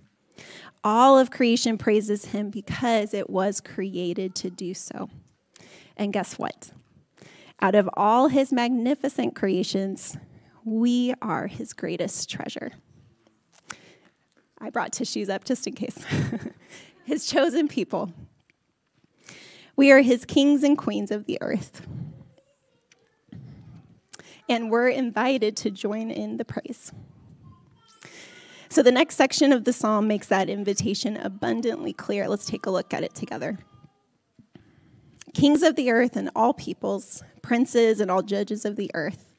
All 0.83 1.17
of 1.17 1.29
creation 1.29 1.77
praises 1.77 2.25
him 2.25 2.50
because 2.50 3.13
it 3.13 3.29
was 3.29 3.59
created 3.59 4.33
to 4.36 4.50
do 4.50 4.74
so. 4.74 5.09
And 5.98 6.13
guess 6.13 6.39
what? 6.39 6.71
Out 7.62 7.75
of 7.75 7.89
all 7.95 8.29
his 8.29 8.53
magnificent 8.53 9.36
creations, 9.36 10.17
we 10.63 11.13
are 11.21 11.48
his 11.48 11.74
greatest 11.74 12.29
treasure. 12.29 12.71
I 14.62 14.69
brought 14.69 14.93
tissues 14.93 15.29
up 15.29 15.43
just 15.43 15.67
in 15.67 15.74
case. 15.74 16.05
his 17.05 17.25
chosen 17.25 17.67
people, 17.67 18.13
we 19.75 19.91
are 19.91 20.01
his 20.01 20.25
kings 20.25 20.63
and 20.63 20.77
queens 20.77 21.12
of 21.12 21.25
the 21.25 21.38
earth. 21.41 21.86
And 24.48 24.71
we're 24.71 24.89
invited 24.89 25.55
to 25.57 25.71
join 25.71 26.12
in 26.12 26.38
the 26.38 26.45
praise. 26.45 26.91
So 28.69 28.83
the 28.83 28.91
next 28.91 29.15
section 29.15 29.51
of 29.51 29.63
the 29.63 29.73
psalm 29.73 30.07
makes 30.07 30.27
that 30.27 30.47
invitation 30.47 31.17
abundantly 31.17 31.91
clear. 31.91 32.29
Let's 32.29 32.45
take 32.45 32.67
a 32.67 32.71
look 32.71 32.93
at 32.93 33.03
it 33.03 33.15
together. 33.15 33.57
Kings 35.33 35.63
of 35.63 35.75
the 35.75 35.89
earth 35.89 36.15
and 36.15 36.29
all 36.35 36.53
peoples, 36.53 37.23
princes 37.41 37.99
and 37.99 38.11
all 38.11 38.21
judges 38.21 38.65
of 38.65 38.75
the 38.75 38.91
earth, 38.93 39.33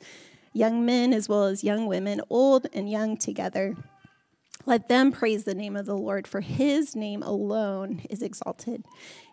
young 0.53 0.85
men 0.85 1.13
as 1.13 1.29
well 1.29 1.45
as 1.45 1.63
young 1.63 1.87
women, 1.87 2.21
old 2.29 2.67
and 2.73 2.91
young 2.91 3.17
together. 3.17 3.77
Let 4.67 4.89
them 4.89 5.13
praise 5.13 5.45
the 5.45 5.55
name 5.55 5.77
of 5.77 5.87
the 5.87 5.97
Lord, 5.97 6.27
for 6.27 6.41
his 6.41 6.97
name 6.97 7.23
alone 7.23 8.03
is 8.11 8.23
exalted. 8.23 8.85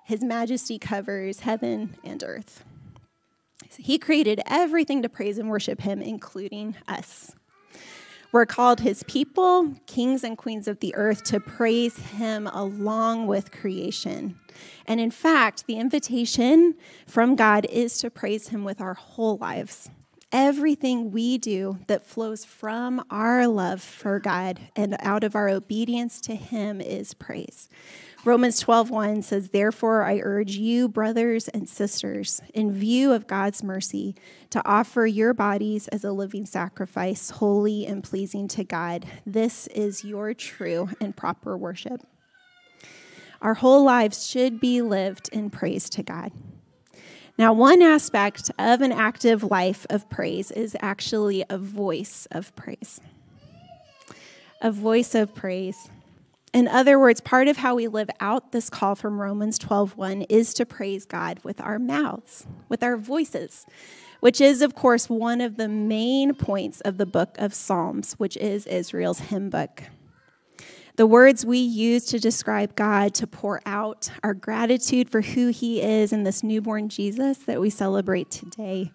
His 0.05 0.23
majesty 0.23 0.79
covers 0.79 1.41
heaven 1.41 1.95
and 2.03 2.23
earth. 2.23 2.63
He 3.77 3.97
created 3.97 4.41
everything 4.45 5.01
to 5.01 5.09
praise 5.09 5.37
and 5.37 5.49
worship 5.49 5.81
him, 5.81 6.01
including 6.01 6.75
us. 6.87 7.35
We're 8.31 8.45
called 8.45 8.81
his 8.81 9.03
people, 9.03 9.73
kings 9.85 10.23
and 10.23 10.37
queens 10.37 10.67
of 10.67 10.79
the 10.79 10.93
earth, 10.95 11.23
to 11.25 11.39
praise 11.39 11.97
him 11.97 12.47
along 12.47 13.27
with 13.27 13.51
creation. 13.51 14.37
And 14.85 14.99
in 14.99 15.11
fact, 15.11 15.65
the 15.65 15.77
invitation 15.77 16.75
from 17.05 17.35
God 17.35 17.65
is 17.65 17.97
to 17.99 18.09
praise 18.09 18.49
him 18.49 18.63
with 18.63 18.81
our 18.81 18.95
whole 18.95 19.37
lives. 19.37 19.89
Everything 20.31 21.11
we 21.11 21.37
do 21.37 21.79
that 21.87 22.03
flows 22.03 22.43
from 22.43 23.01
our 23.09 23.47
love 23.47 23.81
for 23.81 24.19
God 24.19 24.59
and 24.75 24.97
out 24.99 25.23
of 25.23 25.35
our 25.35 25.47
obedience 25.47 26.19
to 26.21 26.35
him 26.35 26.81
is 26.81 27.13
praise. 27.13 27.69
Romans 28.25 28.59
12:1 28.59 29.21
says, 29.21 29.49
"Therefore 29.49 30.03
I 30.03 30.19
urge 30.21 30.57
you, 30.57 30.89
brothers 30.89 31.47
and 31.47 31.69
sisters, 31.69 32.41
in 32.53 32.73
view 32.73 33.13
of 33.13 33.25
God's 33.25 33.63
mercy, 33.63 34.15
to 34.49 34.61
offer 34.67 35.05
your 35.05 35.33
bodies 35.33 35.87
as 35.89 36.03
a 36.03 36.11
living 36.11 36.45
sacrifice, 36.45 37.29
holy 37.29 37.85
and 37.85 38.03
pleasing 38.03 38.49
to 38.49 38.65
God. 38.65 39.05
This 39.25 39.67
is 39.67 40.03
your 40.03 40.33
true 40.33 40.89
and 40.99 41.15
proper 41.15 41.55
worship." 41.55 42.01
Our 43.41 43.53
whole 43.53 43.83
lives 43.83 44.27
should 44.27 44.59
be 44.59 44.81
lived 44.81 45.29
in 45.31 45.49
praise 45.49 45.89
to 45.91 46.03
God. 46.03 46.31
Now, 47.37 47.53
one 47.53 47.83
aspect 47.83 48.49
of 48.57 48.81
an 48.81 48.91
active 48.91 49.43
life 49.43 49.85
of 49.89 50.09
praise 50.09 50.49
is 50.51 50.75
actually 50.81 51.45
a 51.49 51.57
voice 51.57 52.27
of 52.31 52.53
praise. 52.55 52.99
A 54.59 54.71
voice 54.71 55.13
of 55.13 55.35
praise. 55.35 55.91
In 56.53 56.67
other 56.67 56.97
words, 56.97 57.19
part 57.21 57.47
of 57.47 57.57
how 57.57 57.75
we 57.75 57.87
live 57.87 58.09
out 58.19 58.51
this 58.51 58.69
call 58.69 58.95
from 58.95 59.19
Romans 59.19 59.59
12:1 59.59 60.25
is 60.29 60.53
to 60.55 60.65
praise 60.65 61.05
God 61.05 61.39
with 61.43 61.59
our 61.59 61.77
mouths, 61.77 62.47
with 62.69 62.83
our 62.83 62.97
voices, 62.97 63.65
which 64.21 64.39
is 64.39 64.61
of 64.61 64.73
course 64.73 65.09
one 65.09 65.41
of 65.41 65.57
the 65.57 65.67
main 65.67 66.33
points 66.33 66.79
of 66.81 66.97
the 66.97 67.05
book 67.05 67.35
of 67.37 67.53
Psalms, 67.53 68.13
which 68.13 68.37
is 68.37 68.65
Israel's 68.65 69.19
hymn 69.19 69.49
book. 69.49 69.83
The 70.95 71.05
words 71.05 71.45
we 71.45 71.59
use 71.59 72.05
to 72.05 72.19
describe 72.19 72.75
God, 72.75 73.13
to 73.15 73.27
pour 73.27 73.61
out 73.67 74.09
our 74.23 74.33
gratitude 74.33 75.11
for 75.11 75.21
who 75.21 75.49
he 75.49 75.79
is 75.79 76.11
in 76.11 76.23
this 76.23 76.41
newborn 76.41 76.89
Jesus 76.89 77.37
that 77.39 77.61
we 77.61 77.69
celebrate 77.69 78.31
today. 78.31 78.91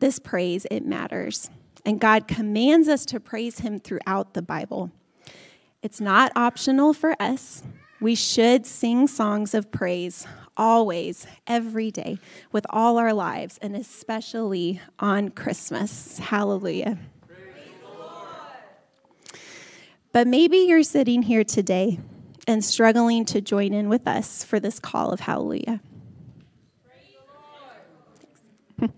This 0.00 0.18
praise, 0.18 0.66
it 0.68 0.84
matters. 0.84 1.48
And 1.84 2.00
God 2.00 2.26
commands 2.26 2.88
us 2.88 3.04
to 3.06 3.20
praise 3.20 3.60
him 3.60 3.78
throughout 3.78 4.34
the 4.34 4.42
Bible. 4.42 4.90
It's 5.80 6.00
not 6.00 6.32
optional 6.34 6.92
for 6.92 7.14
us. 7.20 7.62
We 8.00 8.14
should 8.14 8.66
sing 8.66 9.06
songs 9.06 9.54
of 9.54 9.70
praise 9.70 10.26
always, 10.56 11.26
every 11.46 11.92
day, 11.92 12.18
with 12.50 12.66
all 12.70 12.98
our 12.98 13.12
lives, 13.12 13.58
and 13.62 13.76
especially 13.76 14.80
on 14.98 15.28
Christmas. 15.30 16.18
Hallelujah. 16.18 16.98
But 20.10 20.26
maybe 20.26 20.58
you're 20.58 20.82
sitting 20.82 21.22
here 21.22 21.44
today 21.44 22.00
and 22.48 22.64
struggling 22.64 23.24
to 23.26 23.40
join 23.40 23.72
in 23.72 23.88
with 23.88 24.08
us 24.08 24.42
for 24.42 24.58
this 24.58 24.80
call 24.80 25.12
of 25.12 25.20
hallelujah. 25.20 25.80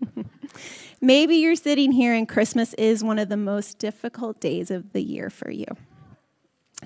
maybe 1.00 1.36
you're 1.36 1.56
sitting 1.56 1.92
here 1.92 2.14
and 2.14 2.28
Christmas 2.28 2.74
is 2.74 3.02
one 3.02 3.18
of 3.18 3.28
the 3.28 3.36
most 3.36 3.78
difficult 3.78 4.40
days 4.40 4.70
of 4.70 4.92
the 4.92 5.02
year 5.02 5.28
for 5.28 5.50
you. 5.50 5.66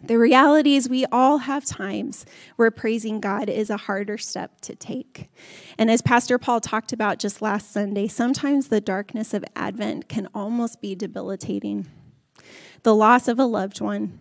The 0.02 0.18
reality 0.18 0.76
is, 0.76 0.88
we 0.88 1.06
all 1.06 1.38
have 1.38 1.64
times 1.64 2.26
where 2.56 2.70
praising 2.70 3.20
God 3.20 3.48
is 3.48 3.70
a 3.70 3.76
harder 3.76 4.18
step 4.18 4.60
to 4.62 4.74
take. 4.74 5.30
And 5.78 5.90
as 5.90 6.02
Pastor 6.02 6.36
Paul 6.36 6.60
talked 6.60 6.92
about 6.92 7.18
just 7.18 7.40
last 7.40 7.72
Sunday, 7.72 8.08
sometimes 8.08 8.68
the 8.68 8.80
darkness 8.80 9.32
of 9.32 9.44
Advent 9.56 10.08
can 10.08 10.28
almost 10.34 10.82
be 10.82 10.94
debilitating. 10.94 11.86
The 12.82 12.94
loss 12.94 13.28
of 13.28 13.38
a 13.38 13.46
loved 13.46 13.80
one, 13.80 14.18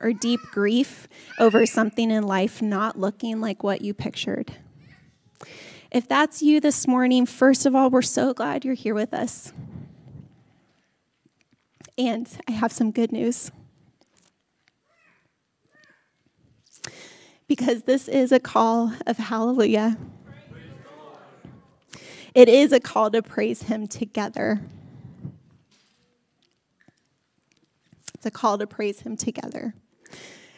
or 0.00 0.12
deep 0.12 0.40
grief 0.50 1.08
over 1.38 1.64
something 1.64 2.10
in 2.10 2.24
life 2.24 2.60
not 2.60 2.98
looking 2.98 3.40
like 3.40 3.62
what 3.62 3.80
you 3.80 3.94
pictured. 3.94 4.52
If 5.90 6.06
that's 6.06 6.42
you 6.42 6.60
this 6.60 6.86
morning, 6.86 7.24
first 7.24 7.64
of 7.64 7.74
all, 7.74 7.88
we're 7.88 8.02
so 8.02 8.34
glad 8.34 8.64
you're 8.64 8.74
here 8.74 8.94
with 8.94 9.14
us. 9.14 9.52
And 11.96 12.28
I 12.48 12.52
have 12.52 12.72
some 12.72 12.90
good 12.90 13.12
news. 13.12 13.52
Because 17.46 17.82
this 17.82 18.08
is 18.08 18.32
a 18.32 18.40
call 18.40 18.92
of 19.06 19.16
hallelujah. 19.18 19.96
It 22.34 22.48
is 22.48 22.72
a 22.72 22.80
call 22.80 23.10
to 23.10 23.22
praise 23.22 23.62
Him 23.64 23.86
together. 23.86 24.60
It's 28.14 28.26
a 28.26 28.30
call 28.30 28.58
to 28.58 28.66
praise 28.66 29.00
Him 29.00 29.16
together. 29.16 29.74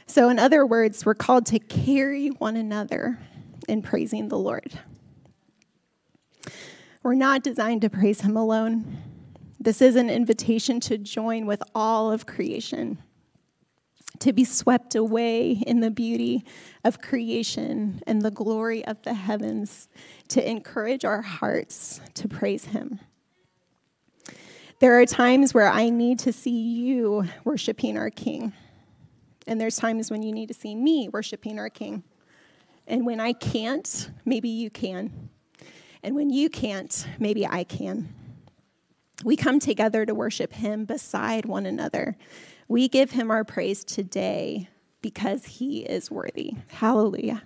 So, 0.07 0.28
in 0.28 0.38
other 0.38 0.64
words, 0.64 1.05
we're 1.05 1.14
called 1.14 1.47
to 1.47 1.59
carry 1.59 2.28
one 2.28 2.57
another 2.57 3.19
in 3.69 3.83
praising 3.83 4.28
the 4.28 4.38
Lord. 4.38 4.78
We're 7.02 7.14
not 7.14 7.43
designed 7.43 7.83
to 7.83 7.90
praise 7.90 8.23
Him 8.23 8.37
alone. 8.37 9.02
This 9.61 9.83
is 9.83 9.97
an 9.97 10.09
invitation 10.09 10.81
to 10.81 10.97
join 10.97 11.45
with 11.45 11.62
all 11.75 12.12
of 12.12 12.25
creation 12.25 12.99
to 14.20 14.32
be 14.32 14.44
swept 14.44 14.94
away 14.94 15.52
in 15.52 15.80
the 15.80 15.90
beauty 15.90 16.44
of 16.85 17.00
creation 17.00 18.02
and 18.06 18.23
the 18.23 18.30
glory 18.30 18.85
of 18.85 19.02
the 19.02 19.14
heavens, 19.14 19.88
to 20.28 20.49
encourage 20.49 21.04
our 21.04 21.23
hearts 21.23 22.00
to 22.14 22.28
praise 22.28 22.66
Him. 22.66 23.00
There 24.80 25.00
are 25.00 25.06
times 25.06 25.54
where 25.54 25.68
I 25.68 25.88
need 25.88 26.18
to 26.20 26.32
see 26.32 26.50
you 26.50 27.25
worshiping 27.44 27.96
our 27.96 28.11
King, 28.11 28.52
and 29.46 29.61
there's 29.61 29.76
times 29.76 30.11
when 30.11 30.23
you 30.23 30.32
need 30.32 30.49
to 30.49 30.54
see 30.54 30.75
me 30.75 31.08
worshiping 31.08 31.58
our 31.58 31.70
King. 31.70 32.02
And 32.87 33.04
when 33.04 33.20
I 33.20 33.32
can't, 33.32 34.11
maybe 34.25 34.49
you 34.49 34.70
can. 34.70 35.30
And 36.02 36.14
when 36.14 36.30
you 36.30 36.49
can't, 36.49 37.06
maybe 37.18 37.46
I 37.46 37.64
can. 37.64 38.14
We 39.25 39.37
come 39.37 39.58
together 39.58 40.04
to 40.06 40.14
worship 40.14 40.52
him 40.52 40.85
beside 40.85 41.46
one 41.46 41.66
another. 41.66 42.16
We 42.68 42.88
give 42.88 43.12
him 43.12 43.30
our 43.30 43.44
praise 43.44 43.85
today 43.85 44.68
because 45.02 45.44
he 45.44 45.80
is 45.80 46.11
worthy. 46.11 46.54
Hallelujah. 46.68 47.42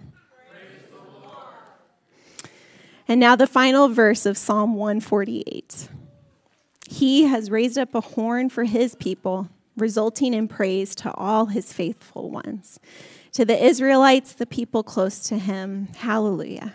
And 3.06 3.18
now 3.18 3.34
the 3.36 3.46
final 3.46 3.88
verse 3.88 4.24
of 4.24 4.38
Psalm 4.38 4.74
148. 4.74 5.88
He 6.88 7.24
has 7.24 7.50
raised 7.50 7.76
up 7.76 7.94
a 7.94 8.00
horn 8.00 8.48
for 8.48 8.64
his 8.64 8.94
people, 8.94 9.48
resulting 9.76 10.32
in 10.32 10.48
praise 10.48 10.94
to 10.96 11.12
all 11.14 11.46
his 11.46 11.72
faithful 11.72 12.30
ones. 12.30 12.78
To 13.32 13.44
the 13.44 13.64
Israelites, 13.64 14.32
the 14.32 14.46
people 14.46 14.82
close 14.82 15.20
to 15.28 15.38
him, 15.38 15.88
hallelujah. 15.96 16.74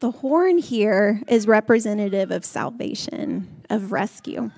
The 0.00 0.10
horn 0.10 0.58
here 0.58 1.22
is 1.26 1.46
representative 1.46 2.30
of 2.30 2.44
salvation, 2.44 3.62
of 3.70 3.92
rescue. 3.92 4.50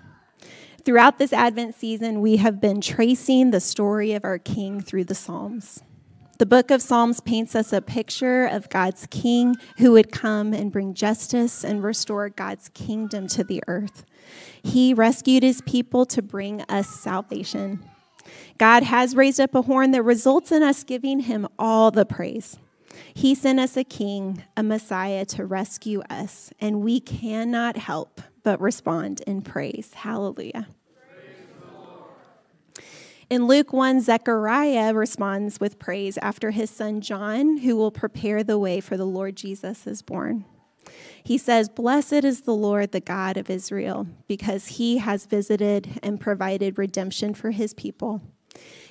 Throughout 0.89 1.19
this 1.19 1.35
Advent 1.35 1.75
season, 1.75 2.23
we 2.23 2.39
have 2.39 2.63
been 2.63 2.81
tracing 2.81 3.51
the 3.51 3.61
story 3.61 4.15
of 4.15 4.25
our 4.25 4.39
King 4.39 4.81
through 4.81 5.05
the 5.05 5.15
Psalms. 5.15 5.83
The 6.39 6.47
book 6.47 6.71
of 6.71 6.81
Psalms 6.81 7.21
paints 7.21 7.55
us 7.55 7.75
a 7.75 7.83
picture 7.83 8.47
of 8.47 8.71
God's 8.71 9.07
king 9.11 9.57
who 9.77 9.93
would 9.93 10.11
come 10.11 10.55
and 10.55 10.73
bring 10.73 10.95
justice 10.95 11.63
and 11.63 11.83
restore 11.83 12.31
God's 12.31 12.71
kingdom 12.71 13.27
to 13.27 13.45
the 13.45 13.63
earth. 13.69 14.07
He 14.63 14.95
rescued 14.95 15.43
his 15.43 15.61
people 15.61 16.07
to 16.07 16.23
bring 16.23 16.63
us 16.71 16.89
salvation. 16.89 17.85
God 18.57 18.83
has 18.83 19.15
raised 19.15 19.41
up 19.41 19.55
a 19.55 19.61
horn 19.61 19.91
that 19.91 20.05
results 20.05 20.53
in 20.53 20.63
us 20.63 20.85
giving 20.85 21.21
him 21.21 21.47
all 21.59 21.91
the 21.91 22.07
praise. 22.07 22.57
He 23.13 23.35
sent 23.35 23.61
us 23.61 23.77
a 23.77 23.85
king, 23.85 24.43
a 24.57 24.63
Messiah 24.63 25.27
to 25.27 25.45
rescue 25.45 26.01
us, 26.09 26.51
and 26.59 26.81
we 26.81 26.99
cannot 26.99 27.77
help 27.77 28.23
but 28.43 28.59
respond 28.63 29.21
in 29.27 29.43
praise. 29.43 29.93
Hallelujah. 29.93 30.67
In 33.31 33.47
Luke 33.47 33.75
1, 33.75 34.01
Zechariah 34.01 34.95
responds 34.95 35.61
with 35.61 35.79
praise 35.79 36.17
after 36.19 36.51
his 36.51 36.71
son 36.71 37.03
John, 37.03 37.59
who 37.59 37.77
will 37.77 37.91
prepare 37.91 38.43
the 38.43 38.59
way 38.59 38.81
for 38.81 38.97
the 38.97 39.05
Lord 39.05 39.37
Jesus, 39.37 39.87
is 39.87 40.01
born. 40.01 40.47
He 41.23 41.37
says, 41.37 41.69
Blessed 41.69 42.25
is 42.25 42.43
the 42.43 42.55
Lord, 42.55 42.93
the 42.93 43.01
God 43.01 43.37
of 43.37 43.51
Israel, 43.51 44.07
because 44.29 44.69
he 44.69 44.97
has 44.97 45.27
visited 45.27 46.01
and 46.03 46.19
provided 46.19 46.79
redemption 46.79 47.35
for 47.35 47.51
his 47.51 47.75
people. 47.75 48.23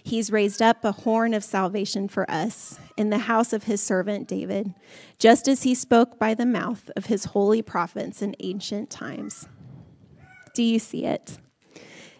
He's 0.03 0.31
raised 0.31 0.61
up 0.61 0.85
a 0.85 0.91
horn 0.91 1.33
of 1.33 1.43
salvation 1.43 2.07
for 2.07 2.29
us 2.29 2.79
in 2.95 3.09
the 3.09 3.17
house 3.17 3.53
of 3.53 3.63
his 3.63 3.81
servant 3.81 4.27
David, 4.27 4.71
just 5.17 5.47
as 5.47 5.63
he 5.63 5.73
spoke 5.73 6.19
by 6.19 6.35
the 6.35 6.45
mouth 6.45 6.91
of 6.95 7.07
his 7.07 7.25
holy 7.25 7.63
prophets 7.63 8.21
in 8.21 8.35
ancient 8.39 8.91
times. 8.91 9.47
Do 10.53 10.61
you 10.61 10.77
see 10.77 11.05
it? 11.05 11.39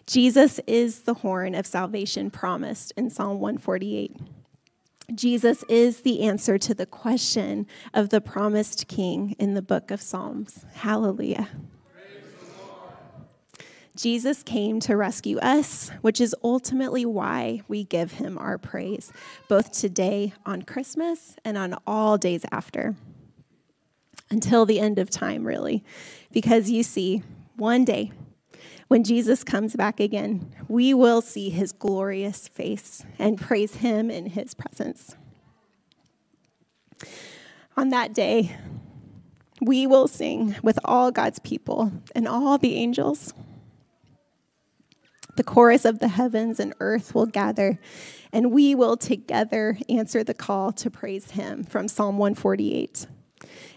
Jesus 0.08 0.58
is 0.66 1.02
the 1.02 1.12
horn 1.12 1.54
of 1.54 1.66
salvation 1.66 2.30
promised 2.30 2.94
in 2.96 3.10
Psalm 3.10 3.40
148. 3.40 4.16
Jesus 5.14 5.66
is 5.68 6.00
the 6.00 6.22
answer 6.22 6.56
to 6.56 6.72
the 6.72 6.86
question 6.86 7.66
of 7.92 8.08
the 8.08 8.22
promised 8.22 8.88
king 8.88 9.36
in 9.38 9.52
the 9.52 9.60
book 9.60 9.90
of 9.90 10.00
Psalms. 10.00 10.64
Hallelujah. 10.72 11.50
Jesus 13.98 14.42
came 14.42 14.80
to 14.80 14.96
rescue 14.96 15.36
us, 15.40 15.90
which 16.00 16.22
is 16.22 16.34
ultimately 16.42 17.04
why 17.04 17.60
we 17.68 17.84
give 17.84 18.12
him 18.12 18.38
our 18.38 18.56
praise, 18.56 19.12
both 19.46 19.72
today 19.72 20.32
on 20.46 20.62
Christmas 20.62 21.36
and 21.44 21.58
on 21.58 21.74
all 21.86 22.16
days 22.16 22.46
after, 22.50 22.96
until 24.30 24.64
the 24.64 24.80
end 24.80 24.98
of 24.98 25.10
time, 25.10 25.46
really. 25.46 25.84
Because 26.32 26.70
you 26.70 26.82
see, 26.82 27.22
one 27.56 27.84
day, 27.84 28.10
when 28.88 29.04
Jesus 29.04 29.44
comes 29.44 29.76
back 29.76 30.00
again, 30.00 30.54
we 30.68 30.94
will 30.94 31.20
see 31.20 31.50
his 31.50 31.72
glorious 31.72 32.48
face 32.48 33.04
and 33.18 33.40
praise 33.40 33.76
him 33.76 34.10
in 34.10 34.26
his 34.26 34.54
presence. 34.54 35.16
On 37.76 37.90
that 37.90 38.12
day, 38.12 38.56
we 39.60 39.86
will 39.86 40.08
sing 40.08 40.56
with 40.62 40.78
all 40.84 41.10
God's 41.10 41.38
people 41.38 41.92
and 42.14 42.26
all 42.26 42.58
the 42.58 42.76
angels. 42.76 43.32
The 45.36 45.44
chorus 45.44 45.84
of 45.84 46.00
the 46.00 46.08
heavens 46.08 46.58
and 46.58 46.74
earth 46.80 47.14
will 47.14 47.26
gather, 47.26 47.78
and 48.32 48.50
we 48.50 48.74
will 48.74 48.96
together 48.96 49.78
answer 49.88 50.24
the 50.24 50.34
call 50.34 50.72
to 50.72 50.90
praise 50.90 51.30
him 51.30 51.62
from 51.62 51.86
Psalm 51.86 52.18
148. 52.18 53.06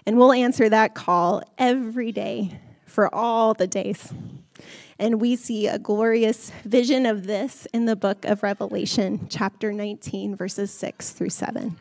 And 0.08 0.18
we'll 0.18 0.34
answer 0.34 0.68
that 0.70 0.96
call 0.96 1.44
every 1.58 2.12
day 2.12 2.60
for 2.86 3.14
all 3.14 3.54
the 3.54 3.68
days. 3.68 4.12
And 5.00 5.20
we 5.20 5.36
see 5.36 5.68
a 5.68 5.80
glorious 5.80 6.52
vision 6.64 7.06
of 7.06 7.26
this 7.26 7.68
in 7.74 7.86
the 7.86 7.96
book 7.96 8.26
of 8.26 8.44
Revelation, 8.44 9.28
chapter 9.30 9.74
19, 9.74 10.36
verses 10.36 10.72
6 10.74 11.12
through 11.12 11.30
7. 11.30 11.78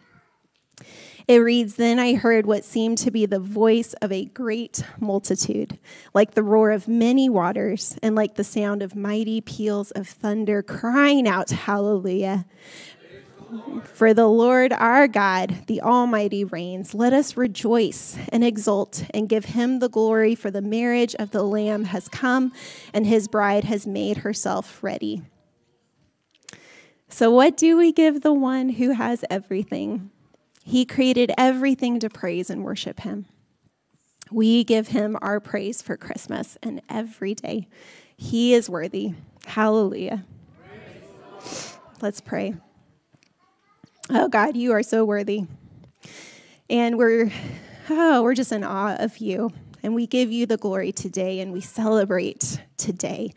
It 1.29 1.38
reads 1.38 1.77
Then 1.77 1.99
I 1.99 2.14
heard 2.14 2.45
what 2.45 2.64
seemed 2.64 2.99
to 2.99 3.11
be 3.11 3.25
the 3.25 3.38
voice 3.38 3.95
of 4.03 4.11
a 4.11 4.25
great 4.25 4.83
multitude, 4.99 5.79
like 6.12 6.35
the 6.35 6.43
roar 6.43 6.73
of 6.73 6.88
many 6.88 7.29
waters, 7.29 7.97
and 8.03 8.16
like 8.16 8.35
the 8.35 8.43
sound 8.43 8.83
of 8.83 8.97
mighty 8.97 9.40
peals 9.40 9.93
of 9.93 10.09
thunder, 10.09 10.62
crying 10.62 11.29
out, 11.29 11.51
Hallelujah. 11.51 12.47
For 13.94 14.14
the 14.14 14.26
Lord 14.26 14.72
our 14.72 15.08
God, 15.08 15.64
the 15.66 15.80
Almighty, 15.82 16.44
reigns. 16.44 16.94
Let 16.94 17.12
us 17.12 17.36
rejoice 17.36 18.16
and 18.30 18.44
exult 18.44 19.04
and 19.12 19.28
give 19.28 19.46
him 19.46 19.78
the 19.78 19.88
glory, 19.88 20.34
for 20.34 20.50
the 20.50 20.62
marriage 20.62 21.14
of 21.18 21.30
the 21.30 21.42
Lamb 21.42 21.84
has 21.84 22.08
come, 22.08 22.52
and 22.94 23.06
his 23.06 23.28
bride 23.28 23.64
has 23.64 23.86
made 23.86 24.18
herself 24.18 24.82
ready. 24.82 25.22
So, 27.08 27.30
what 27.30 27.56
do 27.56 27.76
we 27.76 27.92
give 27.92 28.20
the 28.20 28.32
one 28.32 28.70
who 28.70 28.92
has 28.92 29.24
everything? 29.28 30.10
He 30.64 30.84
created 30.84 31.32
everything 31.36 31.98
to 32.00 32.08
praise 32.08 32.50
and 32.50 32.62
worship 32.62 33.00
him. 33.00 33.26
We 34.30 34.62
give 34.62 34.88
him 34.88 35.16
our 35.20 35.40
praise 35.40 35.82
for 35.82 35.96
Christmas 35.96 36.56
and 36.62 36.80
every 36.88 37.34
day. 37.34 37.66
He 38.16 38.54
is 38.54 38.70
worthy. 38.70 39.14
Hallelujah. 39.46 40.24
Let's 42.00 42.20
pray. 42.20 42.54
Oh 44.12 44.29
God, 44.29 44.57
you 44.57 44.73
are 44.73 44.83
so 44.83 45.05
worthy. 45.05 45.44
And 46.68 46.99
we're 46.99 47.31
oh, 47.88 48.23
we're 48.25 48.35
just 48.35 48.51
in 48.51 48.64
awe 48.64 48.96
of 48.99 49.18
you. 49.18 49.51
And 49.85 49.94
we 49.94 50.09
give 50.09 50.33
you 50.33 50.46
the 50.46 50.57
glory 50.57 50.90
today 50.90 51.38
and 51.38 51.53
we 51.53 51.61
celebrate 51.61 52.61
today. 52.77 53.33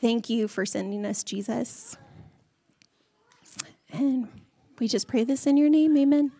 Thank 0.00 0.30
you 0.30 0.48
for 0.48 0.64
sending 0.64 1.04
us 1.04 1.22
Jesus. 1.22 1.98
And 3.92 4.28
we 4.78 4.88
just 4.88 5.08
pray 5.08 5.24
this 5.24 5.46
in 5.46 5.58
your 5.58 5.68
name. 5.68 5.96
Amen. 5.96 6.32